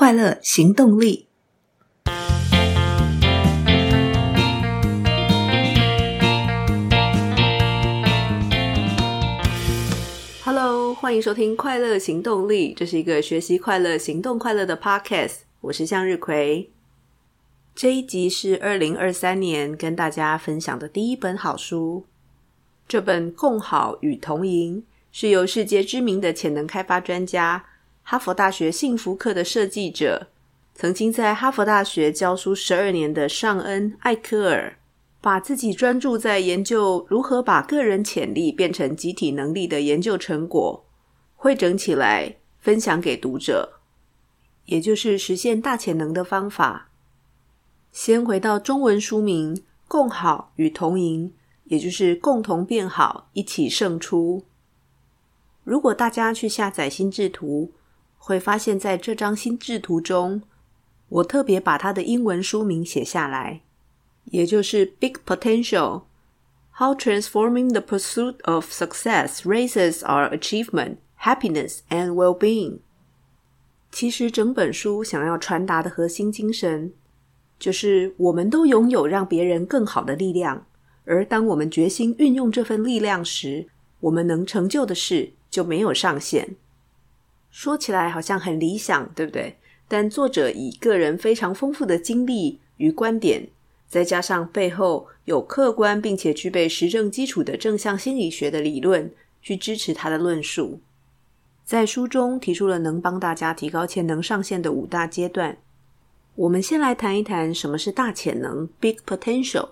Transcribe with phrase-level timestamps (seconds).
[0.00, 1.26] 快乐行动力。
[10.42, 15.40] Hello，欢迎收听《快乐行动力》，这是一个学习快乐、行动快乐的 Podcast。
[15.60, 16.70] 我是向日葵。
[17.74, 22.06] 这一集是二零二三年跟大家分享的第一本好书。
[22.88, 24.78] 这本《共好与同赢》
[25.12, 27.66] 是由世界知名的潜能开发专家。
[28.02, 30.28] 哈佛大学幸福课的设计者，
[30.74, 34.78] 曾经在哈佛大学教书十二年的尚恩·艾科尔，
[35.20, 40.84] 把自己专注在研究如何把个人潜力变成集体能力的研究成果，
[41.36, 43.80] 汇整起来分享给读者，
[44.64, 46.88] 也就是实现大潜能的方法。
[47.92, 49.54] 先回到中文书名
[49.86, 51.28] 《共好与同赢》，
[51.64, 54.44] 也就是共同变好，一起胜出。
[55.62, 57.72] 如果大家去下载心智图，
[58.30, 60.42] 会发现，在这张心智图中，
[61.08, 63.62] 我特别把它的英文书名写下来，
[64.26, 66.02] 也就是《Big Potential:
[66.78, 72.74] How Transforming the Pursuit of Success Raises Our Achievement, Happiness, and Well-being》。
[73.90, 76.92] 其实，整本书想要传达的核心精神，
[77.58, 80.64] 就是我们都拥有让别人更好的力量，
[81.04, 83.66] 而当我们决心运用这份力量时，
[83.98, 86.54] 我们能成就的事就没有上限。
[87.50, 89.56] 说起来好像很理想，对不对？
[89.88, 93.48] 但作者以个人非常丰富的经历与观点，
[93.88, 99.12] 再加上背后有客观并且具备实证基础的正向心理学的理论，
[99.42, 100.80] 去支持他的论述。
[101.64, 105.56] 在书中提出了能帮大家提高潜能上限的五大阶段。
[106.36, 109.70] 我们先来谈一谈什么是大潜能 （Big Potential）。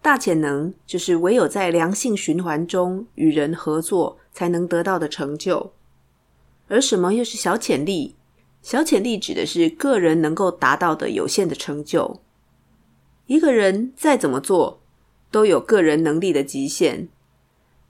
[0.00, 5.72] 大潜能就是唯有在良性循环中与人合作，才能得到的成就。
[6.68, 8.16] 而什么又是小潜力？
[8.62, 12.22] 小潜力指的是个人能够达到的有限的成就。
[13.26, 14.80] 一个人再怎么做，
[15.30, 17.08] 都有个人能力的极限。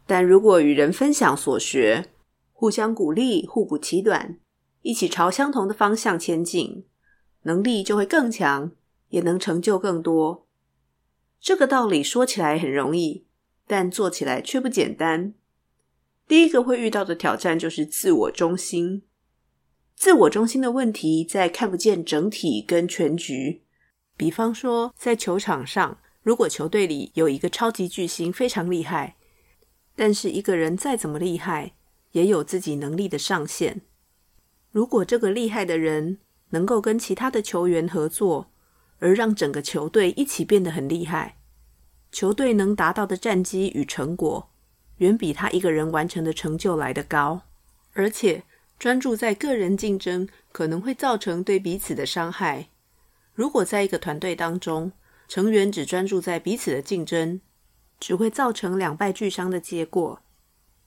[0.07, 2.07] 但如果与人分享所学，
[2.53, 4.39] 互相鼓励，互补其短，
[4.83, 6.85] 一起朝相同的方向前进，
[7.43, 8.73] 能力就会更强，
[9.11, 10.47] 也能成就更多。
[11.41, 13.25] 这个道理说起来很容易，
[13.67, 15.35] 但做起来却不简单。
[16.27, 19.03] 第一个会遇到的挑战就是自我中心。
[19.95, 23.63] 自我中心的问题在看不见整体跟全局。
[24.17, 29.17] 比方说，在球场上，如果球队里有一个超级巨星非常厉害，
[29.95, 31.75] 但是一个人再怎么厉害，
[32.13, 33.83] 也有自己能力的上限。
[34.71, 36.19] 如果这个厉害的人
[36.51, 38.51] 能够跟其他的球员合作，
[38.99, 41.37] 而让整个球队一起变得很厉害，
[42.11, 44.51] 球队能达到的战绩与成果，
[45.05, 47.43] 远比他一个人完成的成就来得高，
[47.93, 48.43] 而且
[48.79, 52.69] 专注在个人竞争可能会造成对彼此的伤害。
[53.35, 54.93] 如果在一个团队当中，
[55.29, 57.43] 成员只专注在彼此的竞争，
[58.01, 60.23] 只会造成两败俱伤的结果。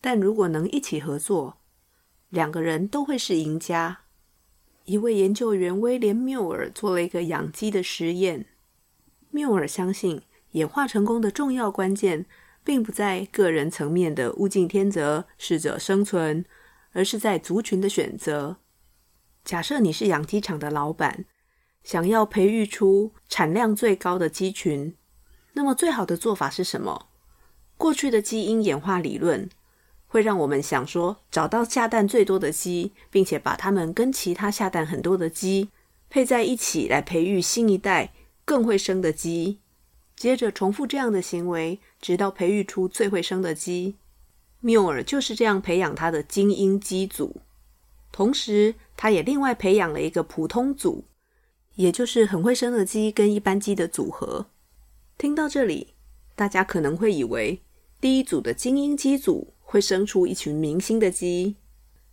[0.01, 1.57] 但如果能一起合作，
[2.29, 3.99] 两个人都会是赢家。
[4.85, 8.47] 一位研究员威廉·缪尔做了一个养鸡的实验。
[9.29, 10.23] 缪尔相信，
[10.53, 12.25] 演化成功的重要关键，
[12.67, 16.43] 并不在个人层面的物竞天择、适者生存，
[16.91, 18.57] 而是在族群的选择。
[19.45, 21.23] 假设你是养鸡场的老板，
[21.85, 24.93] 想要培育出产量最高的鸡群，
[25.53, 27.07] 那么最好的做法是什么？
[27.77, 29.47] 过去的基因演化理论
[30.07, 35.69] 会让我们想说，找到下蛋最多的鸡，并且把它们跟其他下蛋很多的鸡
[36.09, 38.11] 配在一起，来培育新一代
[38.43, 39.61] 更会生的鸡。
[40.17, 43.95] 接着重复这样的行为，直到培育出最会生的鸡。
[44.59, 47.39] 缪尔就是这样培养他的精英鸡组，
[48.11, 51.05] 同时他也另外培养了一个普通组，
[51.75, 54.47] 也就是很会生的鸡跟一般鸡的组合。
[55.19, 55.93] 听到这里，
[56.35, 57.61] 大家可能会以为
[58.01, 61.55] 第一组的精英鸡组会生出一群明星的鸡，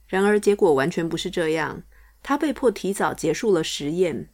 [0.06, 1.82] 然而结果完全不是这样，
[2.22, 4.28] 他被迫提早结束了实验。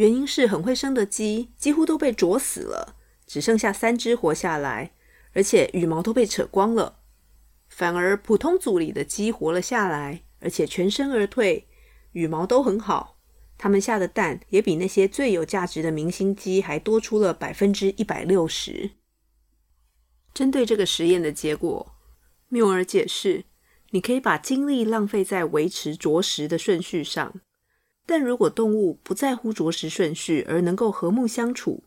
[0.00, 4.94] 原因是很会生的鸡几乎都被啄死了，只剩下三只活下来，
[5.34, 7.00] 而且羽毛都被扯光了。
[7.68, 11.68] 反而普通组里的鸡活了下来，而且全身而退，
[12.12, 13.18] 羽毛都很好。
[13.58, 18.92] 它们下的蛋也比那些最有价值的明星鸡还多出了百分之一百六十。
[20.32, 21.94] 针对这个实验的结果，
[22.48, 23.44] 缪尔解释：
[23.90, 27.42] 你可以把精力浪费在维持啄食的顺序上。
[28.06, 31.84] 但如果动物不在乎啄食顺序，而能够和睦相处，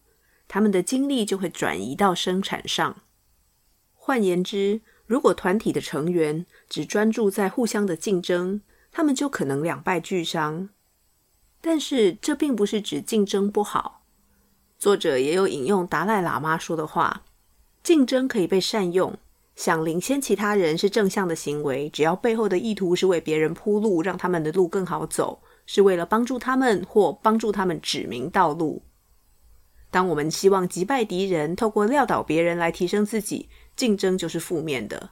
[0.48, 3.02] 他们的精力就会转移到生产上。
[3.94, 8.62] 换言之，如果团体的成员只专注在互相的竞争，
[8.92, 10.70] 他们就可能两败俱伤。
[11.60, 14.04] 但是这并不是指竞争不好。
[14.78, 17.24] 作者也有引用达赖喇嘛说的话
[17.82, 19.18] ：“竞争可以被善用，
[19.56, 28.84] 想领先其他人是正向的行为，只要背后的意图是为别人铺路，让他们的路更好走，是为了帮助他们或帮助他们指明道路。
[29.90, 35.12] 当我们希望击败敌人，透过撂倒别人来提升自己，竞争就是负面的。”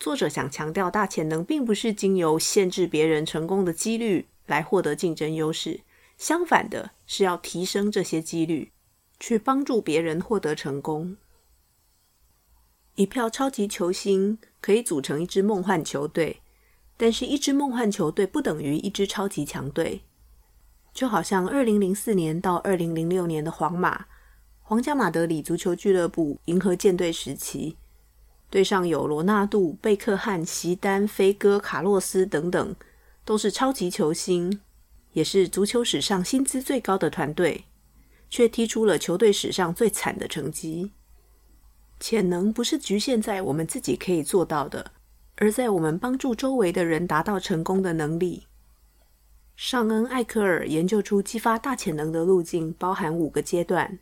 [0.00, 5.82] 作者想强调，大潜能并不是经由限制别人成功的几率来获得竞争优势。
[6.18, 8.72] 相反的是要提升这些几率，
[9.20, 11.16] 去帮助别人获得成功。
[12.96, 16.41] 一票超级球星可以组成一支梦幻球队，
[17.02, 20.02] 但是一支梦幻球队不等于一支超级强队。
[20.94, 24.06] 就好像二零零四年到二零零六年的皇马、
[24.60, 27.76] 皇家马德里足球俱乐部银河舰队时期，
[28.48, 32.76] 队上有罗纳度、贝克汉、席丹、飞哥、卡洛斯等等，
[33.24, 34.60] 都是超级球星。
[35.14, 37.64] 也是足球史上薪资最高的团队，
[38.30, 40.92] 却踢出了球队史上最惨的成绩。
[41.98, 44.92] 潜能不是局限在我们自己可以做到的，
[45.42, 48.46] 而在我们帮助周围的人达到成功的能力。
[49.56, 53.98] 尚恩·艾克尔研究出激发大潜能的路径，包含五个阶段。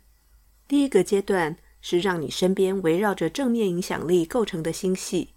[0.67, 5.33] 第一个阶段是让你身边围绕着正面影响力构成的星系。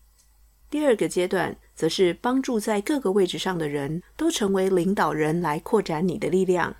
[0.68, 6.76] 第二个阶段，则是帮助在各个位置上的人都成为领导人，来扩展你的力量。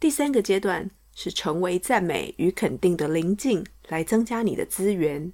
[0.00, 5.32] 第三个阶段是成为赞美与肯定的邻近，来增加你的资源。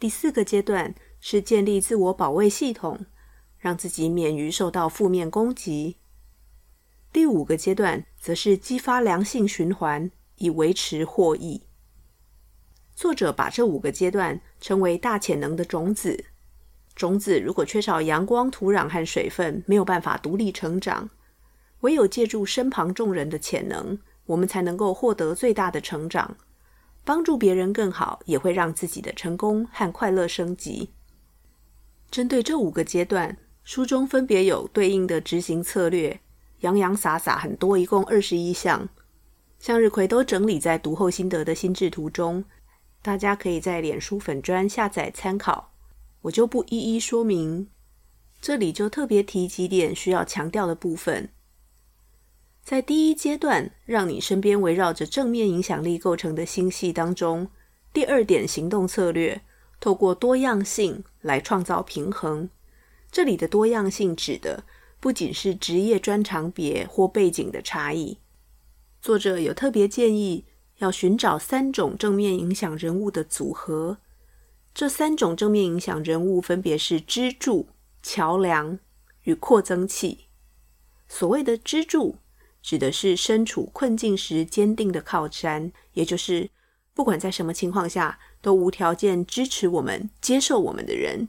[0.00, 3.06] 第四个阶段是建立自我保卫系统，
[3.58, 5.96] 让自己免于受到负面攻击。
[7.12, 11.62] 第五个阶段则是激发良性循环，以维持获益。
[12.94, 16.26] 作者把这五个阶段称为大潜能的种子。
[16.94, 21.08] 种子如果缺少阳光、土壤和水分，没有办法独立成长。
[21.80, 26.36] 唯有借助身旁众人的潜能，我们才能够获得最大的成长。
[27.04, 30.90] 帮助别人更好，也会让自己的成功和快乐升级。
[32.10, 36.20] 针对这五个阶段，书中分别有对应的执行策略，
[36.60, 38.88] 洋洋洒洒很多，一共二十一项。
[39.60, 42.44] 向日葵都整理在读后心得的心智图中，
[43.02, 45.72] 大家可以在脸书粉专下载参考。
[46.22, 47.68] 我就不一一说明，
[48.40, 51.28] 这里就特别提几点需要强调的部分。
[52.64, 57.48] 在第一阶段，让你身边围绕着正面影响力构成的星系当中，
[57.92, 59.40] 第二点行动策略，
[59.80, 62.48] 透过多样性来创造平衡。
[63.10, 64.62] 这里的多样性指的
[65.00, 68.18] 不仅是职业专长别或背景的差异。
[69.00, 70.44] 作者有特别建议，
[70.78, 73.98] 要寻找三种正面影响人物的组合。
[74.72, 77.70] 这三种正面影响人物分别是支柱、
[78.02, 78.78] 桥梁
[79.22, 80.26] 与扩增器。
[81.08, 82.18] 所谓的支柱，
[82.62, 86.50] 指的是身处困境时坚定的靠山，也就是
[86.94, 91.28] 不管在什么情况下都无条件支持我们、接受我们的人。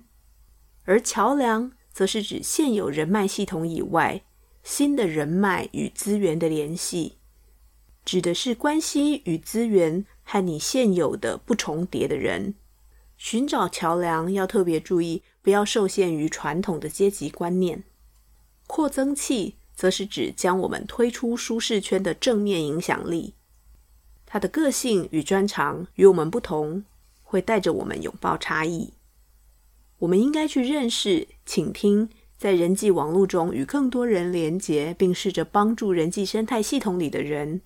[0.86, 4.24] 而桥梁，则是指现有人脉系统以外
[4.64, 7.18] 新的人脉与资源的联系，
[8.04, 12.56] 指的是关系与资源和你现有的不重叠的人。
[13.18, 17.84] 寻找桥梁要特别注意，不要受限于传统的阶级观念。
[18.66, 23.36] 扩增器则是指将我们推出舒适圈的正面影响力。
[24.26, 26.84] 他的个性与专长与我们不同，
[27.32, 28.94] 会带着我们拥抱差异。
[30.00, 37.62] 我们应该去认识、倾听，在人际网络中与更多人连结，并试着帮助人际生态系统里的人，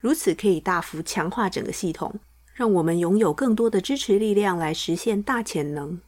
[0.00, 2.18] 如此可以大幅强化整个系统。
[2.54, 6.00] 让我们拥有更多的支持力量来实现大潜能。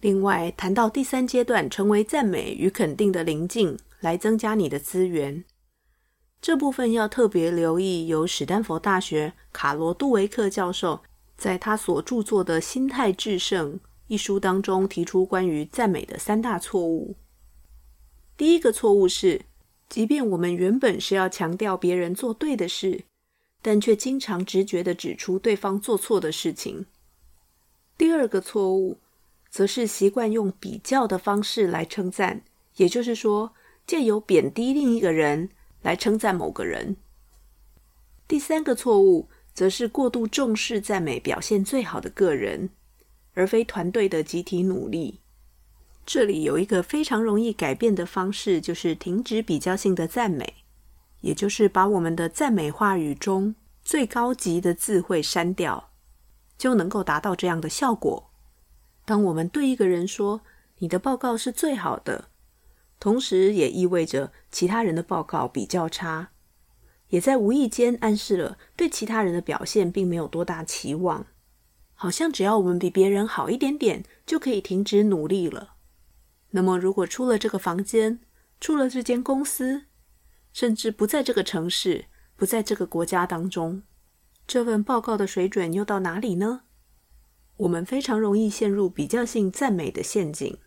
[0.00, 5.44] 另外，谈到第三阶段，成为赞美与肯定的邻近，来增加你的资源。
[6.40, 11.00] 这部分要特别留意，由史丹佛大学卡罗杜维克教授
[11.44, 13.74] 在他所著作的《心态致胜》
[14.06, 17.16] 一书当中提出关于赞美的三大错误。
[18.34, 19.42] 第一个错误是，
[19.90, 23.04] 即便我们原本是要强调别人做对的事。
[23.60, 26.86] 但却经常直觉地指出对方做错的事情。
[27.98, 28.98] 第二个错误，
[29.50, 32.42] 则是习惯用比较的方式来称赞，
[32.76, 33.52] 也就是说，
[33.86, 35.50] 借由贬低另一个人
[35.82, 36.96] 来称赞某个人。
[38.26, 42.68] 第三个错误，则是过度重视赞美表现最好的个人，
[43.34, 45.20] 而非团队的集体努力。
[46.04, 50.56] 这里有一个非常容易改变的方式，就是停止比较性的赞美。
[51.20, 55.88] 也就是把我们的赞美话语中最高级的字汇删掉，
[56.58, 58.30] 就能够达到这样的效果。
[59.06, 60.42] 当我们对一个人说
[60.80, 62.28] “你的报告是最好的”，
[63.00, 66.32] 同时也意味着其他人的报告比较差，
[67.14, 71.24] 也在无意间暗示了对其他人的表现并没有多大期望，
[71.94, 75.74] 好像只要我们比别人好一点点，就可以停止努力了。
[76.50, 78.18] 那么，如果出了这个房间，
[78.60, 79.84] 出了这间公司，
[80.52, 83.84] 甚至不在这个城市，不在这个国家当中，
[84.44, 86.62] 这份报告的水准又到哪里呢？
[87.58, 90.58] 我们非常容易陷入比较性赞美的陷阱，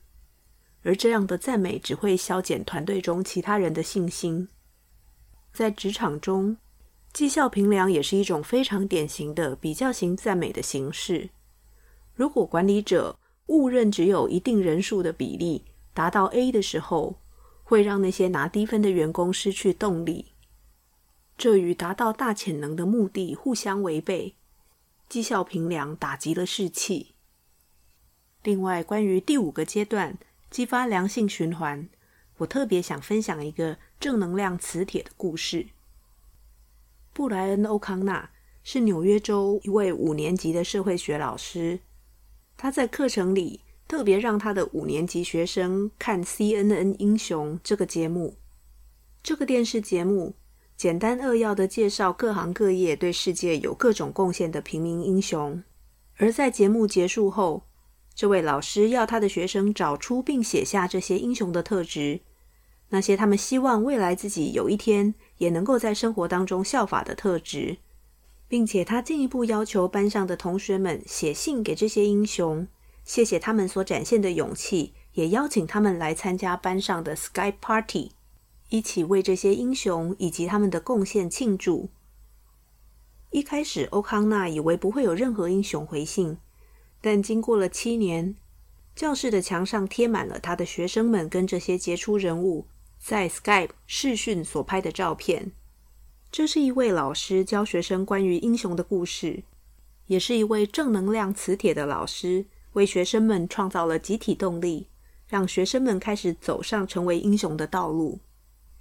[0.83, 4.47] 而这样的赞美只会消减团队中其他人的信心。
[5.53, 6.57] 在职场中，
[7.13, 11.29] 绩效评量也是一种非常典型的比较型赞美的形式。
[12.13, 17.19] 如果管理者误认只有一定人数的比例达到 A 的时候，
[17.63, 20.33] 会让那些拿低分的员工失去动力，
[21.37, 24.35] 这与达到大潜能的目的互相违背。
[25.09, 27.15] 绩效评量打击了士气。
[28.43, 30.17] 另外，关于第五个阶段
[30.49, 31.87] 激发良性循环，
[32.37, 35.67] 我特别想分享一个正能量磁铁的故事。
[37.13, 38.29] 布莱恩·欧康纳
[38.63, 41.79] 是纽约州一位五年级的社会学老师，
[42.55, 48.35] 他在课程里特别让他的五年级学生看《CNN 英雄》这个节目。
[49.23, 50.35] 这个电视节目，
[50.75, 55.63] 简单扼要地介绍各行各业对世界有各种贡献的平民英雄，
[56.17, 57.63] 而在节目结束后，
[58.13, 62.21] 这位老师要他的学生找出并写下这些英雄的特质，
[62.89, 67.77] 那些他们希望未来自己有一天也能够在生活当中效法的特质，
[68.47, 72.67] 并且他进一步要求班上的同学们写信给这些英雄，
[73.03, 78.11] 谢谢他们所展现的勇气，也邀请他们来参加班上的 Skype Party。
[78.69, 81.89] 一起为这些英雄以及他们的贡献庆祝。
[83.31, 86.37] 一开始，欧康纳以为不会有任何英雄回信，
[87.01, 88.35] 但经过了七年，
[88.95, 92.65] 教室的墙上贴满了他的学生们跟这些杰出人物
[92.99, 95.51] 在 Skype 视讯所拍的照片。
[96.31, 99.43] 这是一位老师教学生关于英雄的故事，
[100.07, 104.87] 也是一位正能量磁铁的老师，为学生们创造了集体动力，
[105.27, 108.19] 让学生们开始走上成为英雄的道路。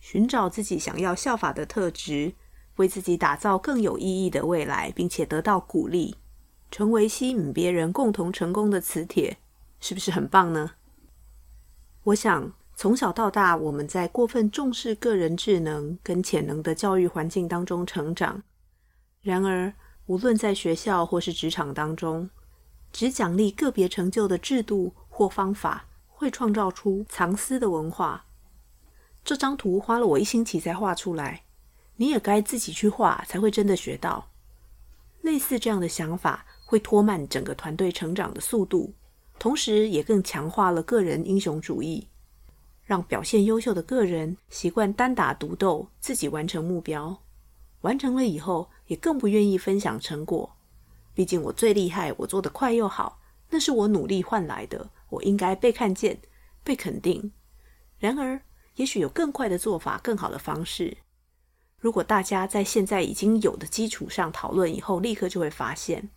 [0.01, 2.35] 寻找自己想要效法的特质，
[2.77, 6.17] 为自己打造更有意义的未来，并且得到鼓励，
[6.71, 9.39] 成为吸引别人共同成功的磁铁，
[9.81, 10.73] 是不是很棒呢？
[12.05, 18.43] 我想，从小到大，我们在过分重视个人智能跟潜能的教育环境当中成长。
[19.23, 19.73] 然而，
[20.05, 22.29] 无论在学校或是职场当中，
[22.93, 28.27] 只奖励个别成就的制度或方法，会创造出藏私的文化。
[29.25, 31.45] 这张图花了我一星期才画出来，
[31.97, 34.29] 你也该自己去画，才会真的学到。
[35.23, 38.93] 类似这样的想法会拖慢整个团队成长的速度，
[39.39, 42.07] 同时也更强化了个人英雄主义，
[42.87, 47.21] 让表现优秀的个人习惯单打独斗，自己完成目标。
[47.83, 50.57] 完成了以后，也更不愿意分享成果。
[51.13, 56.21] 毕竟我最厉害，我做得快又好，那是我努力换来的，我应该被看见、
[56.63, 57.33] 被肯定。
[57.99, 58.41] 然而，
[58.77, 60.97] 也许有更快的做法，更好的方式。
[61.79, 66.09] 如果大家在现在已经有的基础上讨论以后，立刻就会发现，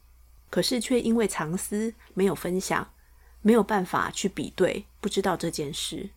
[0.49, 2.93] 可是却因为藏私，没有分享，
[3.41, 6.11] 没有办法去比对，不知道这件事。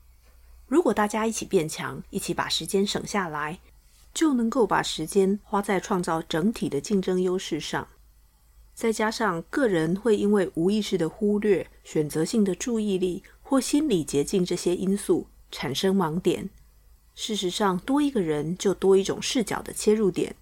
[0.73, 3.59] 如果大家一起变强，一起把时间省下来，
[4.15, 7.87] 就能够把时间花在创造整体的竞争优势上。
[8.73, 15.27] 再加上个人会因为无意识的忽略、选择性的注意力或心理捷径这些因素。
[15.51, 16.49] 产生盲点。
[17.15, 20.35] 事实上，多一个人就多一种视角的切入点，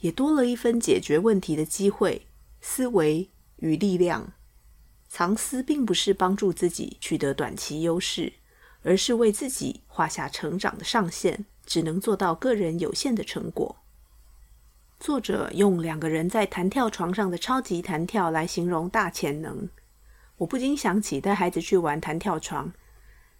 [0.00, 2.26] 也多了一分解决问题的机会、
[2.60, 4.32] 思维与力量。
[5.08, 8.32] 藏私并不是帮助自己取得短期优势，
[8.88, 13.76] 而是为自己画下成长的上限，只能做到个人有限的成果。
[14.98, 19.68] 作者用两个人在弹跳床上的超级弹跳来形容大潜能，
[20.38, 22.72] 我不禁想起带孩子去玩弹跳床。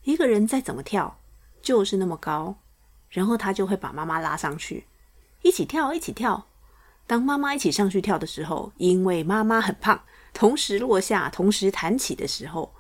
[0.02, 1.18] 一个人再怎么跳，
[1.62, 2.58] 就是那么高，
[3.08, 4.86] 然后他就会把妈妈拉上去，
[5.40, 6.46] 一起跳，一起跳。
[7.06, 12.74] 当妈妈一起上去跳的时候，因为妈妈很胖，同时落下，同时弹起的时候，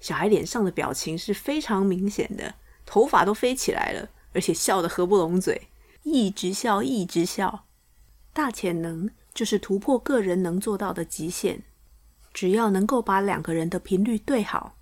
[0.00, 2.54] 小孩脸上的表情是非常明显的，
[2.84, 5.68] 头发都飞起来了，而且笑得合不拢嘴，
[6.02, 7.66] 一直笑，一直笑。
[8.32, 11.62] 大潜能就是突破个人能做到的极限，
[12.32, 14.76] 只要能够把两个人的频率对好，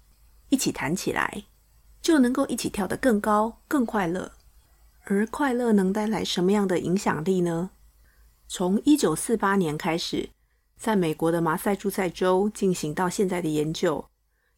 [0.49, 1.45] 一起弹起来。
[2.01, 4.33] 就能够一起跳得更高、更快乐。
[5.05, 7.71] 而快乐能带来什么样的影响力呢？
[8.47, 10.31] 从一九四八年开始，
[10.77, 14.07] 在美国的马赛诸塞州进行到现在的研究，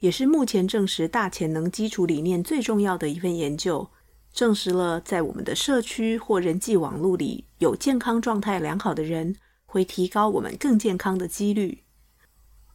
[0.00, 3.90] 也是目前证实大潜能基础理念最重要的一份研究，
[4.33, 11.85] 证实了在我们的社区或人际网络里有健康状态良好的人，会提高我们更健康的几率。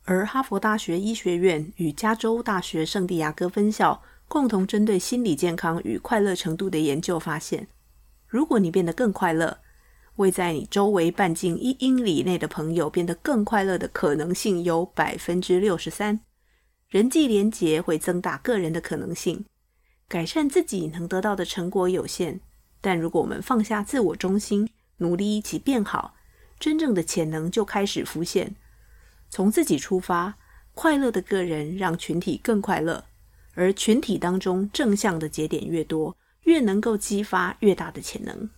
[0.03, 7.67] 而哈佛大学医学院与加州大学圣地亚哥分校共同针对心理健康与快乐程度的研究发现，
[8.27, 9.58] 如果你变得更快乐，
[10.17, 16.20] 为在你周围半径一英里内的朋友变得更快乐的可能性有百分之六十三。
[16.96, 19.44] 人际连结会增大个人的可能性，
[20.08, 22.40] 改善自己能得到的成果有限，
[22.80, 26.16] 但如果我们放下自我中心，努力一起变好，
[26.58, 28.56] 真正的潜能就开始浮现。
[29.30, 30.38] 从自己出发，
[30.74, 33.04] 快乐的个人让群体更快乐，
[33.56, 38.50] 而群体当中正向的节点越多，越能够激发越大的潜能。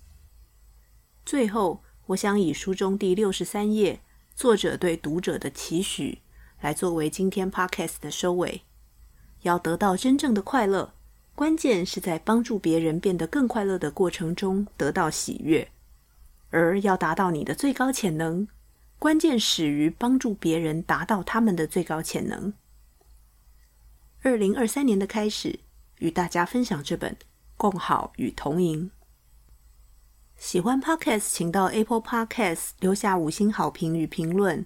[1.25, 4.01] 最后，我想以书中第六十三页
[4.35, 6.19] 作者对读者的期许，
[6.61, 8.63] 来作为今天 Podcast 的收尾。
[9.43, 10.93] 要得到真正的快乐，
[11.35, 15.69] 关键是在帮助别人变得更快乐的过程中得到喜悦，
[16.49, 18.47] 而要达到你的最高潜能。
[18.99, 22.51] 关键始于帮助别人达到他们的最高潜能。
[24.23, 25.59] 二零二三年的开始，
[25.99, 27.11] 与大家分享这本
[27.55, 28.85] 《共好与同赢》。
[30.35, 34.65] 喜欢 Podcast，请到 Apple Podcast 留下五星好评与评论。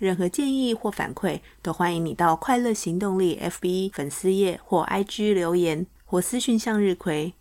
[0.00, 7.34] 任何建议或反馈，都欢迎你到快乐行动力 FB 粉丝页或 IG 留言或私讯向日葵。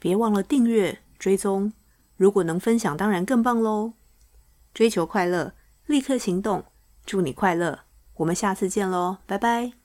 [0.00, 1.72] 别忘了订阅追踪，
[2.16, 3.92] 如果能分享，当然更棒喽！
[4.74, 5.54] 追求快乐。
[5.86, 6.64] 立刻行动，
[7.06, 7.80] 祝你快乐！
[8.16, 9.81] 我们下次见喽，拜拜。